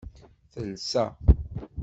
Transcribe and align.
Telsa. 0.51 1.03